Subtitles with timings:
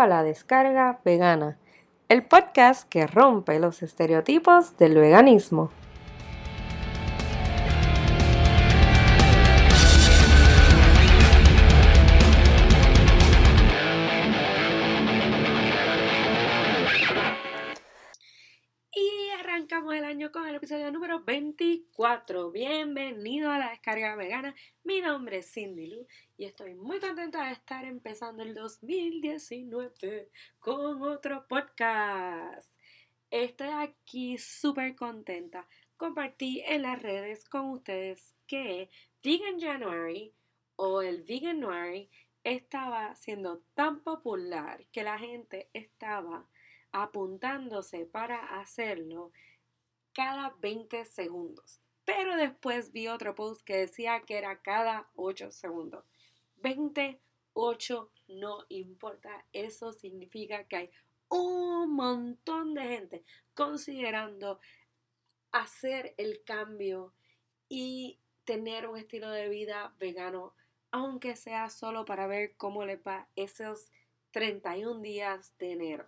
[0.00, 1.58] a la descarga vegana,
[2.08, 5.70] el podcast que rompe los estereotipos del veganismo.
[20.66, 22.50] Episodio número 24.
[22.50, 24.52] Bienvenido a la descarga vegana.
[24.82, 30.28] Mi nombre es Cindy Lu y estoy muy contenta de estar empezando el 2019
[30.58, 32.68] con otro podcast.
[33.30, 35.68] Estoy aquí súper contenta.
[35.96, 38.90] Compartí en las redes con ustedes que
[39.22, 40.34] Vegan January
[40.74, 42.10] o el Vegan January
[42.42, 46.48] estaba siendo tan popular que la gente estaba
[46.90, 49.30] apuntándose para hacerlo
[50.16, 51.78] cada 20 segundos.
[52.06, 56.06] Pero después vi otro post que decía que era cada 8 segundos.
[56.62, 59.44] 28 no importa.
[59.52, 60.90] Eso significa que hay
[61.28, 64.58] un montón de gente considerando
[65.52, 67.12] hacer el cambio
[67.68, 70.54] y tener un estilo de vida vegano,
[70.92, 73.90] aunque sea solo para ver cómo le va esos
[74.30, 76.06] 31 días de enero.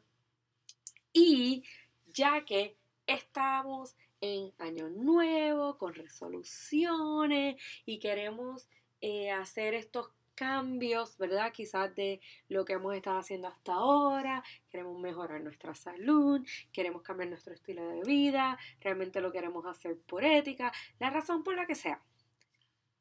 [1.12, 1.64] Y
[2.06, 2.77] ya que
[3.08, 8.68] estamos en año nuevo, con resoluciones y queremos
[9.00, 11.52] eh, hacer estos cambios, ¿verdad?
[11.52, 17.30] Quizás de lo que hemos estado haciendo hasta ahora, queremos mejorar nuestra salud, queremos cambiar
[17.30, 21.74] nuestro estilo de vida, realmente lo queremos hacer por ética, la razón por la que
[21.74, 22.00] sea.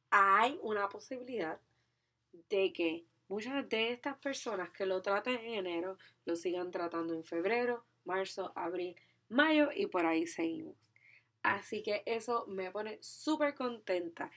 [0.10, 1.60] Hay una posibilidad
[2.50, 7.24] de que muchas de estas personas que lo traten en enero lo sigan tratando en
[7.24, 8.96] febrero, marzo, abril,
[9.30, 10.76] mayo y por ahí seguimos.
[11.44, 14.32] Así que eso me pone súper contenta.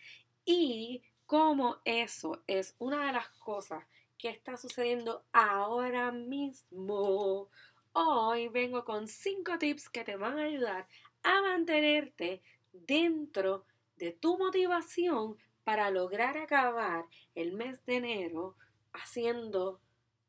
[0.44, 3.84] Y como eso es una de las cosas
[4.18, 7.48] que está sucediendo ahora mismo,
[7.92, 10.86] hoy vengo con cinco tips que te van a ayudar
[11.22, 13.64] a mantenerte dentro
[13.96, 18.56] de tu motivación para lograr acabar el mes de enero
[18.92, 19.80] haciendo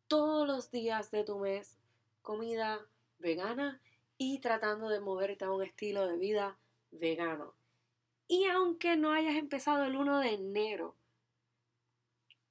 [0.07, 1.77] todos los días de tu mes
[2.21, 2.85] comida
[3.19, 3.81] vegana
[4.23, 6.55] y tratando de moverte a un estilo de vida
[6.91, 7.55] vegano.
[8.27, 10.95] Y aunque no hayas empezado el 1 de enero,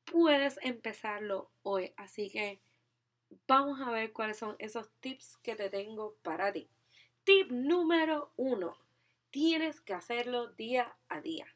[0.04, 1.92] puedes empezarlo hoy.
[1.96, 2.58] Así que
[3.46, 6.68] vamos a ver cuáles son esos tips que te tengo para ti.
[7.22, 8.76] Tip número 1.
[9.30, 11.46] Tienes que hacerlo día a día.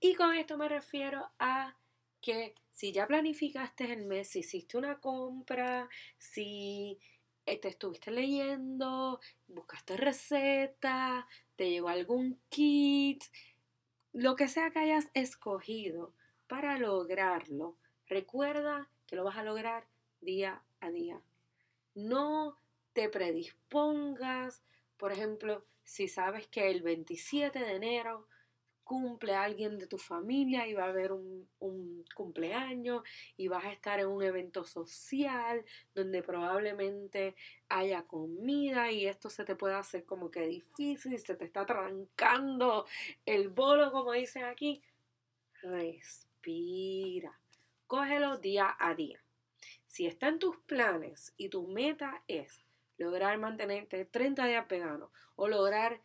[0.00, 1.76] Y con esto me refiero a
[2.20, 6.98] que si ya planificaste el mes, si hiciste una compra, si
[7.48, 11.24] te este, estuviste leyendo, buscaste recetas,
[11.56, 13.24] te llegó algún kit,
[14.12, 16.12] lo que sea que hayas escogido
[16.46, 17.76] para lograrlo,
[18.06, 19.88] recuerda que lo vas a lograr
[20.20, 21.22] día a día.
[21.94, 22.56] No
[22.92, 24.62] te predispongas,
[24.98, 28.28] por ejemplo, si sabes que el 27 de enero
[28.88, 31.46] cumple alguien de tu familia y va a haber un,
[32.14, 33.02] cumpleaños
[33.36, 35.62] y vas a estar en un evento social
[35.94, 37.36] donde probablemente
[37.68, 42.86] haya comida y esto se te puede hacer como que difícil, se te está trancando
[43.26, 44.82] el bolo como dicen aquí.
[45.60, 47.38] Respira,
[47.86, 49.22] cógelo día a día.
[49.86, 52.64] Si está en tus planes y tu meta es
[52.96, 56.00] lograr mantenerte 30 días vegano o lograr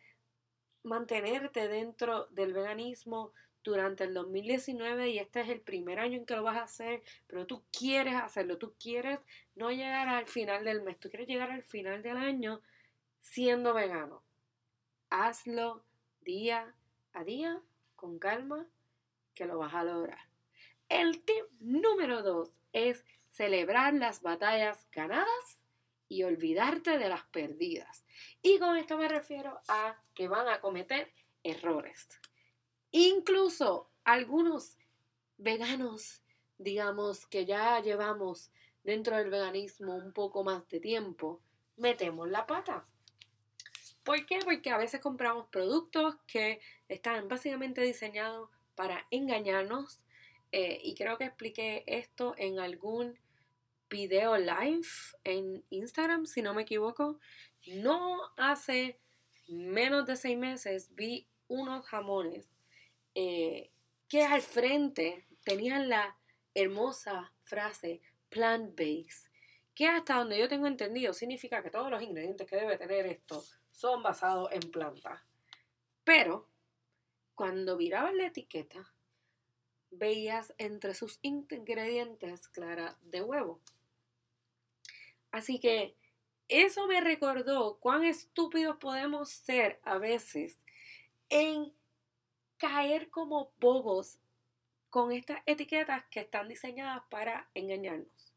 [0.84, 3.32] mantenerte dentro del veganismo
[3.64, 7.02] durante el 2019 y este es el primer año en que lo vas a hacer,
[7.26, 9.20] pero tú quieres hacerlo, tú quieres
[9.56, 12.60] no llegar al final del mes, tú quieres llegar al final del año
[13.20, 14.22] siendo vegano.
[15.08, 15.82] Hazlo
[16.20, 16.74] día
[17.14, 17.62] a día,
[17.96, 18.66] con calma,
[19.34, 20.28] que lo vas a lograr.
[20.88, 25.63] El tip número dos es celebrar las batallas ganadas
[26.08, 28.04] y olvidarte de las perdidas.
[28.42, 32.20] Y con esto me refiero a que van a cometer errores.
[32.90, 34.76] Incluso algunos
[35.36, 36.22] veganos,
[36.58, 38.50] digamos que ya llevamos
[38.82, 41.42] dentro del veganismo un poco más de tiempo,
[41.76, 42.86] metemos la pata.
[44.04, 44.38] ¿Por qué?
[44.44, 50.04] Porque a veces compramos productos que están básicamente diseñados para engañarnos.
[50.52, 53.18] Eh, y creo que expliqué esto en algún
[53.88, 54.88] video live
[55.24, 57.18] en Instagram, si no me equivoco.
[57.66, 59.00] No hace
[59.48, 62.50] menos de seis meses vi unos jamones
[63.14, 63.70] eh,
[64.08, 66.16] que al frente tenían la
[66.54, 68.00] hermosa frase
[68.30, 69.30] plant-based,
[69.74, 73.44] que hasta donde yo tengo entendido significa que todos los ingredientes que debe tener esto
[73.70, 75.20] son basados en plantas.
[76.04, 76.48] Pero
[77.34, 78.92] cuando mirabas la etiqueta,
[79.98, 83.60] veías entre sus ingredientes clara de huevo.
[85.30, 85.96] Así que
[86.48, 90.58] eso me recordó cuán estúpidos podemos ser a veces
[91.28, 91.72] en
[92.58, 94.18] caer como bobos
[94.90, 98.32] con estas etiquetas que están diseñadas para engañarnos.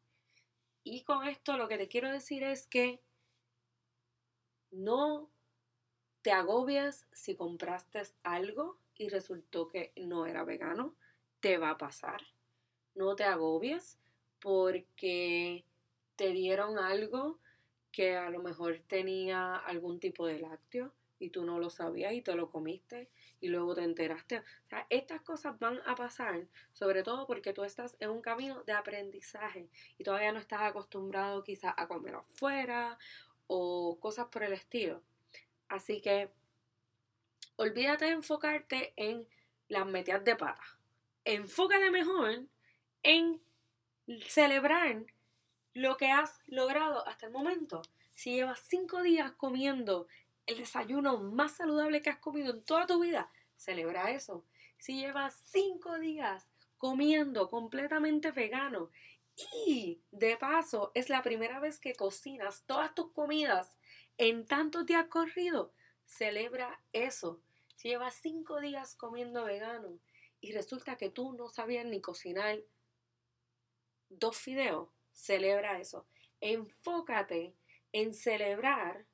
[0.83, 2.99] Y con esto lo que te quiero decir es que
[4.71, 5.29] no
[6.21, 10.95] te agobias si compraste algo y resultó que no era vegano.
[11.47, 12.19] Te va a pasar.
[12.93, 13.97] No te agobies
[14.41, 15.63] porque
[16.17, 17.39] te dieron algo
[17.89, 22.21] que a lo mejor tenía algún tipo de lácteo y tú no lo sabías y
[22.21, 23.09] te lo comiste
[23.39, 24.39] y luego te enteraste.
[24.39, 28.65] O sea, estas cosas van a pasar, sobre todo porque tú estás en un camino
[28.65, 32.99] de aprendizaje y todavía no estás acostumbrado quizás a comer afuera
[33.47, 35.01] o cosas por el estilo.
[35.69, 36.29] Así que
[37.55, 39.25] olvídate de enfocarte en
[39.69, 40.76] las metidas de pata.
[41.29, 42.45] Enfócate mejor
[43.03, 43.41] en
[44.29, 45.03] celebrar
[45.73, 47.81] lo que has logrado hasta el momento.
[48.15, 50.07] Si llevas cinco días comiendo
[50.45, 54.45] el desayuno más saludable que has comido en toda tu vida, celebra eso.
[54.77, 58.89] Si llevas cinco días comiendo completamente vegano
[59.65, 63.77] y de paso es la primera vez que cocinas todas tus comidas
[64.17, 65.73] en tantos días corrido,
[66.05, 67.41] celebra eso.
[67.75, 69.99] Si llevas cinco días comiendo vegano
[70.41, 72.59] y resulta que tú no sabías ni cocinar
[74.09, 76.05] dos fideos, celebra eso.
[76.41, 77.55] Enfócate
[77.91, 79.05] en celebrar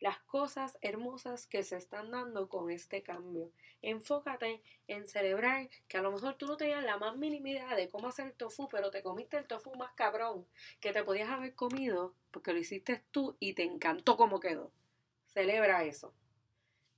[0.00, 3.52] las cosas hermosas que se están dando con este cambio.
[3.80, 7.88] Enfócate en celebrar que a lo mejor tú no tenías la más mínima idea de
[7.88, 10.46] cómo hacer el tofu, pero te comiste el tofu más cabrón
[10.80, 14.72] que te podías haber comido porque lo hiciste tú y te encantó cómo quedó.
[15.28, 16.12] Celebra eso.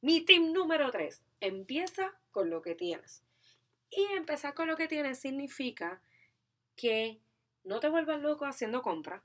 [0.01, 1.23] Mi tip número 3.
[1.41, 3.26] Empieza con lo que tienes.
[3.91, 6.01] Y empezar con lo que tienes significa
[6.75, 7.21] que
[7.65, 9.23] no te vuelvas loco haciendo compras.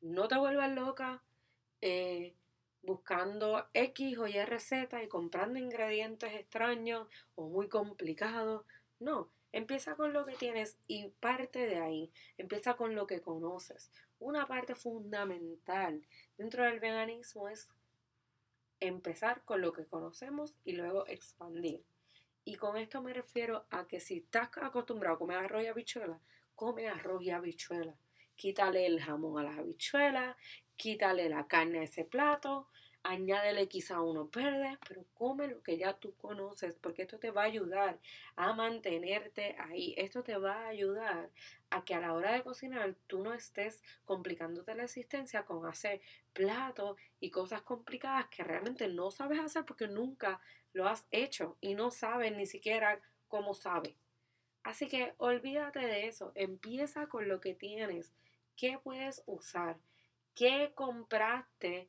[0.00, 1.22] No te vuelvas loca
[1.80, 2.34] eh,
[2.82, 8.64] buscando X o Y receta y comprando ingredientes extraños o muy complicados.
[8.98, 12.10] No, empieza con lo que tienes y parte de ahí.
[12.38, 13.90] Empieza con lo que conoces.
[14.18, 16.06] Una parte fundamental
[16.38, 17.68] dentro del veganismo es
[18.80, 21.84] empezar con lo que conocemos y luego expandir.
[22.48, 26.20] Y con esto me refiero a que si estás acostumbrado a comer arroz y habichuela,
[26.54, 27.96] come arroz y habichuela.
[28.36, 30.36] Quítale el jamón a las habichuelas,
[30.76, 32.68] quítale la carne a ese plato,
[33.06, 37.42] añádele quizá uno verde, pero come lo que ya tú conoces, porque esto te va
[37.42, 37.98] a ayudar
[38.34, 39.94] a mantenerte ahí.
[39.96, 41.30] Esto te va a ayudar
[41.70, 46.00] a que a la hora de cocinar tú no estés complicándote la existencia con hacer
[46.32, 50.40] platos y cosas complicadas que realmente no sabes hacer porque nunca
[50.72, 53.96] lo has hecho y no sabes ni siquiera cómo sabe.
[54.64, 58.12] Así que olvídate de eso, empieza con lo que tienes,
[58.56, 59.76] qué puedes usar,
[60.34, 61.88] qué compraste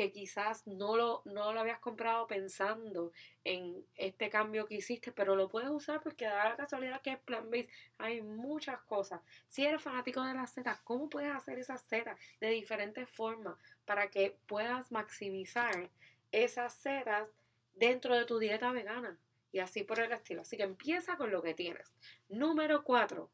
[0.00, 3.12] que quizás no lo, no lo habías comprado pensando
[3.44, 7.18] en este cambio que hiciste, pero lo puedes usar porque da la casualidad que es
[7.18, 7.68] plan base.
[7.98, 9.20] Hay muchas cosas.
[9.46, 14.08] Si eres fanático de las setas, ¿cómo puedes hacer esas setas de diferentes formas para
[14.08, 15.90] que puedas maximizar
[16.32, 17.28] esas setas
[17.74, 19.18] dentro de tu dieta vegana?
[19.52, 20.40] Y así por el estilo.
[20.40, 21.92] Así que empieza con lo que tienes.
[22.30, 23.28] Número cuatro.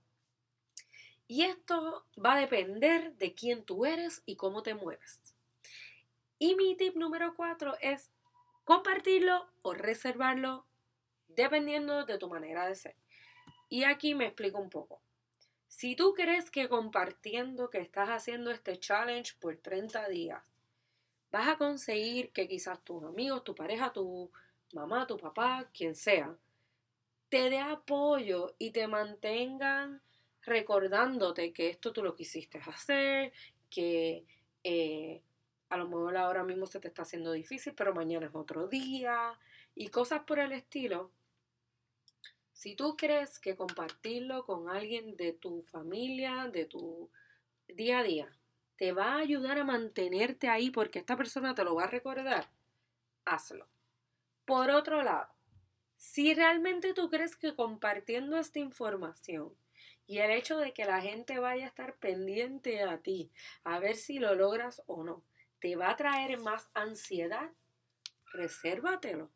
[1.28, 5.35] Y esto va a depender de quién tú eres y cómo te mueves.
[6.38, 8.10] Y mi tip número cuatro es
[8.64, 10.66] compartirlo o reservarlo
[11.28, 12.96] dependiendo de tu manera de ser.
[13.68, 15.00] Y aquí me explico un poco.
[15.68, 20.42] Si tú crees que compartiendo que estás haciendo este challenge por 30 días,
[21.30, 24.30] vas a conseguir que quizás tus amigos, tu pareja, tu
[24.72, 26.36] mamá, tu papá, quien sea,
[27.28, 30.02] te dé apoyo y te mantengan
[30.42, 33.32] recordándote que esto tú lo quisiste hacer,
[33.68, 34.24] que
[34.62, 35.22] eh,
[35.68, 39.38] a lo mejor ahora mismo se te está haciendo difícil, pero mañana es otro día
[39.74, 41.10] y cosas por el estilo.
[42.52, 47.10] Si tú crees que compartirlo con alguien de tu familia, de tu
[47.68, 48.28] día a día,
[48.76, 52.48] te va a ayudar a mantenerte ahí porque esta persona te lo va a recordar,
[53.24, 53.66] hazlo.
[54.44, 55.28] Por otro lado,
[55.96, 59.54] si realmente tú crees que compartiendo esta información
[60.06, 63.30] y el hecho de que la gente vaya a estar pendiente a ti,
[63.64, 65.24] a ver si lo logras o no,
[65.60, 67.50] te va a traer más ansiedad,
[68.32, 69.30] resérvatelo.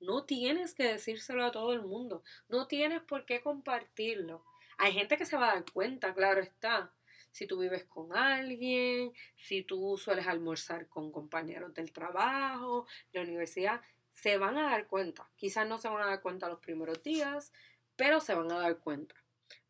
[0.00, 2.22] No tienes que decírselo a todo el mundo.
[2.48, 4.44] No tienes por qué compartirlo.
[4.78, 6.92] Hay gente que se va a dar cuenta, claro está.
[7.32, 13.24] Si tú vives con alguien, si tú sueles almorzar con compañeros del trabajo, de la
[13.24, 15.28] universidad, se van a dar cuenta.
[15.36, 17.52] Quizás no se van a dar cuenta los primeros días,
[17.96, 19.14] pero se van a dar cuenta.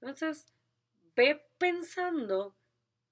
[0.00, 0.46] Entonces,
[1.16, 2.54] ve pensando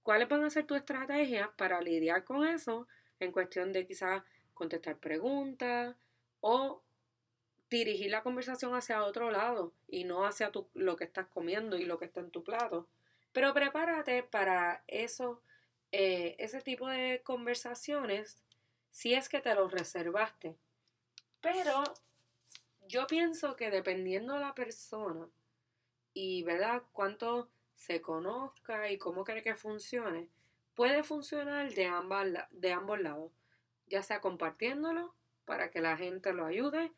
[0.05, 2.87] ¿Cuáles van a ser tus estrategias para lidiar con eso
[3.21, 5.97] en cuestión de quizás contestar preguntas
[6.43, 6.83] o
[7.71, 11.87] dirigir la conversación hacia otro lado y no hacia tu, lo que estás comiendo y
[11.87, 12.87] lo que está en tu plato?
[13.33, 15.41] Pero prepárate para eso,
[15.91, 18.43] eh, ese tipo de conversaciones
[18.91, 20.55] si es que te los reservaste.
[21.41, 21.83] Pero
[22.87, 25.27] yo pienso que dependiendo de la persona
[26.13, 30.29] y, ¿verdad?, cuánto se conozca y cómo cree que funcione,
[30.75, 33.33] puede funcionar de, ambas, de ambos lados,
[33.87, 35.15] ya sea compartiéndolo
[35.45, 36.93] para que la gente lo ayude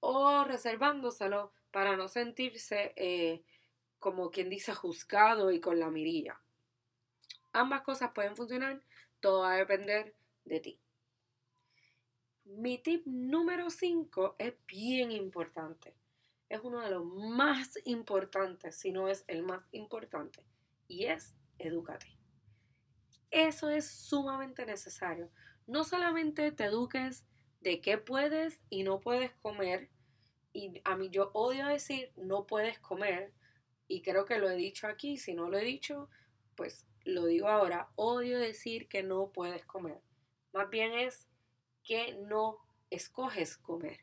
[0.00, 3.42] o reservándoselo para no sentirse eh,
[3.98, 6.40] como quien dice juzgado y con la mirilla.
[7.52, 8.80] Ambas cosas pueden funcionar,
[9.20, 10.80] todo va a depender de ti.
[12.44, 15.94] Mi tip número 5 es bien importante.
[16.50, 20.44] Es uno de los más importantes, si no es el más importante,
[20.88, 22.18] y es edúcate.
[23.30, 25.30] Eso es sumamente necesario.
[25.66, 27.24] No solamente te eduques
[27.60, 29.90] de qué puedes y no puedes comer,
[30.52, 33.32] y a mí yo odio decir no puedes comer,
[33.86, 36.10] y creo que lo he dicho aquí, si no lo he dicho,
[36.56, 40.02] pues lo digo ahora, odio decir que no puedes comer.
[40.52, 41.28] Más bien es
[41.84, 42.58] que no
[42.90, 44.00] escoges comer.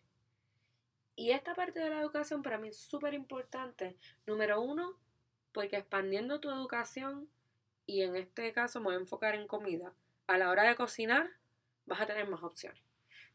[1.20, 3.98] Y esta parte de la educación para mí es súper importante.
[4.28, 5.00] Número uno,
[5.52, 7.28] porque expandiendo tu educación,
[7.88, 9.96] y en este caso me voy a enfocar en comida,
[10.28, 11.32] a la hora de cocinar
[11.88, 12.84] vas a tener más opciones.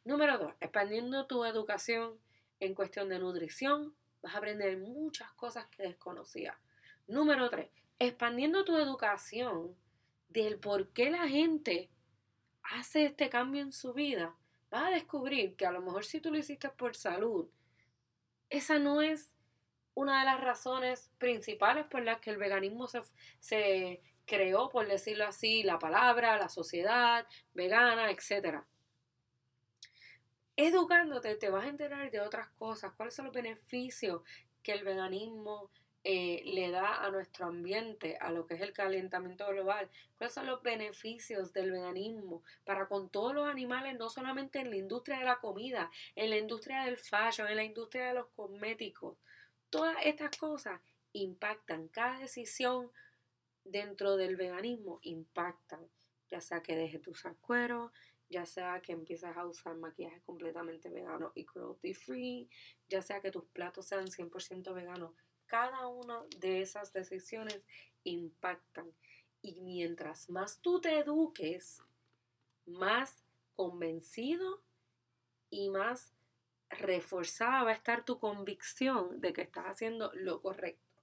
[0.04, 2.20] Número dos, expandiendo tu educación
[2.60, 6.56] en cuestión de nutrición, vas a aprender muchas cosas que desconocías.
[7.08, 9.74] Número tres, expandiendo tu educación
[10.28, 11.90] del por qué la gente
[12.62, 14.36] hace este cambio en su vida,
[14.70, 17.48] vas a descubrir que a lo mejor si tú lo hiciste por salud,
[18.52, 19.32] esa no es
[19.94, 23.00] una de las razones principales por las que el veganismo se,
[23.40, 28.62] se creó, por decirlo así, la palabra, la sociedad vegana, etc.
[30.56, 34.23] Educándote te vas a enterar de otras cosas, cuáles son los beneficios
[34.62, 35.71] que el veganismo
[36.04, 40.47] eh, le da a nuestro ambiente, a lo que es el calentamiento global, cuáles son
[40.47, 45.26] los beneficios del veganismo para con todos los animales, no solamente en la industria de
[45.26, 49.16] la comida, en la industria del fashion, en la industria de los cosméticos.
[49.71, 50.80] Todas estas cosas
[51.12, 52.90] impactan, cada decisión
[53.64, 55.88] dentro del veganismo impactan,
[56.30, 57.92] ya sea que dejes de usar cuero,
[58.28, 62.49] ya sea que empieces a usar maquillaje completamente vegano y cruelty free,
[62.88, 65.12] ya sea que tus platos sean 100% veganos
[65.52, 67.62] cada una de esas decisiones
[68.04, 68.90] impactan.
[69.42, 71.82] Y mientras más tú te eduques,
[72.64, 73.23] más
[73.54, 74.62] convencido
[75.50, 76.11] y más
[76.71, 81.02] reforzada va a estar tu convicción de que estás haciendo lo correcto.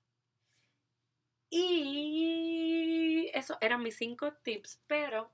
[1.52, 5.30] Y eso eran mis cinco tips, pero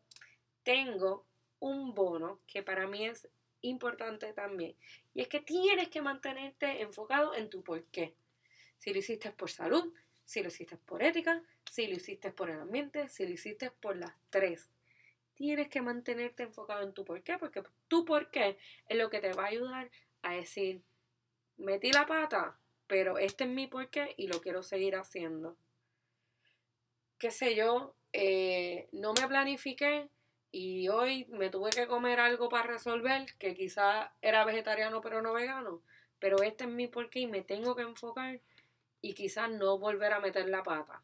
[0.64, 1.26] tengo
[1.62, 3.30] un bono que para mí es
[3.62, 4.76] importante también.
[5.14, 8.14] Y es que tienes que mantenerte enfocado en tu por qué
[8.78, 9.94] si lo hiciste por salud,
[10.26, 13.96] si lo hiciste por ética, si lo hiciste por el ambiente, si lo hiciste por
[13.96, 14.72] las tres.
[15.36, 19.20] Tienes que mantenerte enfocado en tu por qué, porque tu por qué es lo que
[19.20, 19.92] te va a ayudar
[20.22, 20.82] a decir,
[21.58, 25.58] metí la pata, pero este es mi por qué y lo quiero seguir haciendo.
[27.18, 30.10] Qué sé yo, eh, no me planifiqué
[30.52, 35.34] y hoy me tuve que comer algo para resolver, que quizá era vegetariano pero no
[35.34, 35.82] vegano,
[36.20, 38.40] pero este es mi por qué y me tengo que enfocar
[39.06, 41.04] y quizás no volver a meter la pata.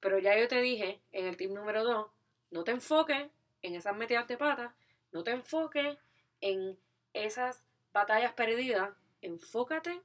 [0.00, 2.10] Pero ya yo te dije en el tip número 2,
[2.50, 3.30] no te enfoques
[3.62, 4.74] en esas metidas de pata,
[5.12, 5.96] no te enfoques
[6.40, 6.76] en
[7.12, 8.90] esas batallas perdidas,
[9.22, 10.02] enfócate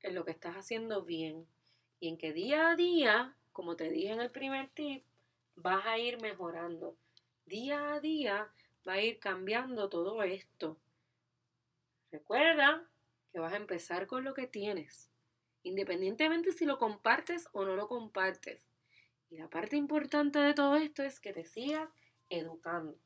[0.00, 1.46] en lo que estás haciendo bien
[2.00, 5.04] y en que día a día, como te dije en el primer tip,
[5.54, 6.96] vas a ir mejorando.
[7.46, 8.50] Día a día
[8.88, 10.76] va a ir cambiando todo esto.
[12.10, 12.84] Recuerda
[13.30, 15.11] que vas a empezar con lo que tienes
[15.62, 18.66] independientemente si lo compartes o no lo compartes.
[19.30, 21.88] Y la parte importante de todo esto es que te sigas
[22.28, 22.98] educando.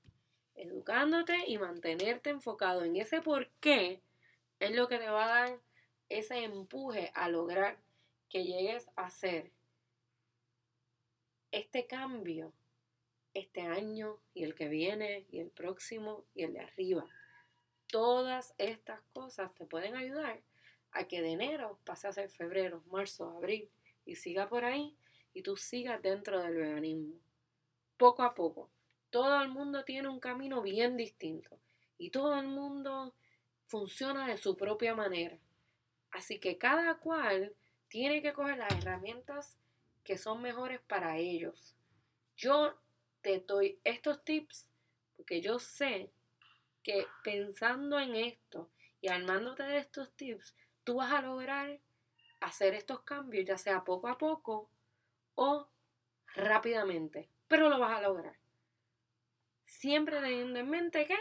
[0.54, 4.02] Educándote y mantenerte enfocado en ese por qué
[4.58, 5.60] es lo que te va a dar
[6.08, 7.78] ese empuje a lograr
[8.28, 9.52] que llegues a hacer
[11.52, 12.52] este cambio
[13.36, 17.06] este año y el que viene y el próximo y el de arriba.
[17.88, 20.40] Todas estas cosas te pueden ayudar
[20.96, 23.68] a que de enero pase a ser febrero, marzo, abril
[24.04, 24.96] y siga por ahí
[25.34, 27.16] y tú sigas dentro del veganismo.
[27.96, 28.70] Poco a poco.
[29.10, 31.58] Todo el mundo tiene un camino bien distinto
[31.98, 33.14] y todo el mundo
[33.66, 35.38] funciona de su propia manera.
[36.10, 37.54] Así que cada cual
[37.88, 39.56] tiene que coger las herramientas
[40.02, 41.74] que son mejores para ellos.
[42.36, 42.74] Yo
[43.20, 44.66] te doy estos tips
[45.16, 46.10] porque yo sé
[46.82, 50.54] que pensando en esto y armándote de estos tips,
[50.86, 51.80] tú vas a lograr
[52.40, 54.70] hacer estos cambios, ya sea poco a poco
[55.34, 55.68] o
[56.34, 58.38] rápidamente, pero lo vas a lograr.
[59.64, 61.18] Siempre teniendo en mente que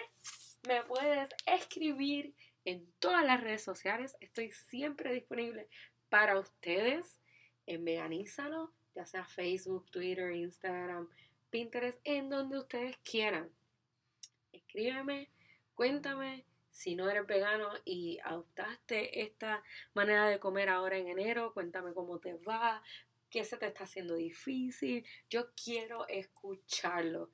[0.68, 4.16] me puedes escribir en todas las redes sociales.
[4.20, 5.68] Estoy siempre disponible
[6.10, 7.20] para ustedes
[7.66, 11.10] en Veganízalo, ya sea Facebook, Twitter, Instagram,
[11.50, 13.50] Pinterest, en donde ustedes quieran.
[14.52, 15.32] Escríbeme,
[15.74, 16.46] cuéntame
[16.76, 19.64] si no eres vegano y adoptaste esta
[19.94, 22.84] manera de comer ahora en enero, cuéntame cómo te va,
[23.30, 25.06] qué se te está haciendo difícil.
[25.30, 27.30] Yo quiero escucharlo.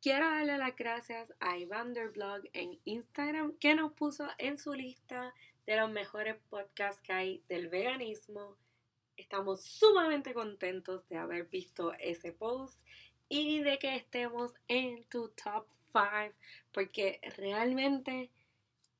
[0.00, 5.34] Quiero darle las gracias a Evander Blog en Instagram que nos puso en su lista
[5.66, 8.56] de los mejores podcasts que hay del veganismo.
[9.16, 12.80] Estamos sumamente contentos de haber visto ese post
[13.28, 16.32] y de que estemos en tu top 5
[16.72, 18.30] porque realmente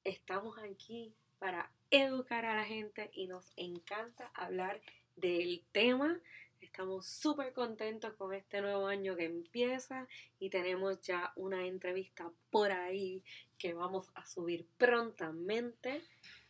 [0.04, 4.80] estamos aquí para educar a la gente y nos encanta hablar
[5.16, 6.21] del tema.
[6.61, 10.06] Estamos súper contentos con este nuevo año que empieza
[10.38, 13.25] y tenemos ya una entrevista por ahí
[13.59, 16.02] que vamos a subir prontamente.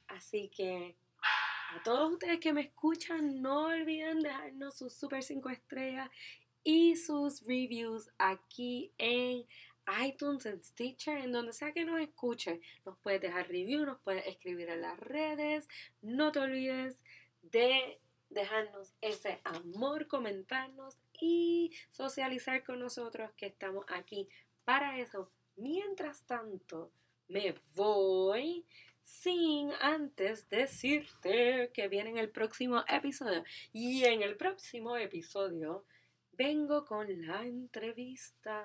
[0.08, 0.96] Así que
[1.74, 6.10] a todos ustedes que me escuchan, no olviden dejarnos sus super 5 estrellas
[6.64, 9.46] y sus reviews aquí en
[10.04, 12.60] iTunes, en Stitcher, en donde sea que nos escuche.
[12.84, 15.68] Nos puedes dejar review, nos puedes escribir en las redes.
[16.00, 17.02] No te olvides
[17.42, 24.28] de dejarnos ese amor, comentarnos y socializar con nosotros que estamos aquí
[24.64, 25.30] para eso.
[25.56, 26.92] Mientras tanto,
[27.28, 28.66] me voy
[29.02, 33.44] sin antes decirte que viene en el próximo episodio.
[33.72, 35.84] Y en el próximo episodio
[36.32, 38.64] vengo con la entrevista.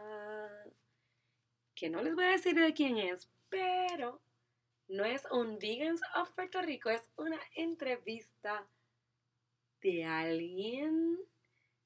[1.77, 4.19] Que no les voy a decir de quién es, pero
[4.87, 8.67] no es un Vegans of Puerto Rico, es una entrevista
[9.81, 11.19] de alguien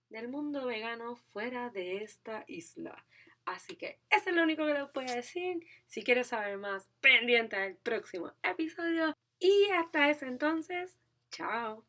[0.08, 3.06] del mundo vegano fuera de esta isla.
[3.44, 5.68] Así que eso es lo único que les voy a decir.
[5.88, 9.14] Si quieres saber más, pendiente del próximo episodio.
[9.40, 11.00] Y hasta ese entonces,
[11.32, 11.84] chao.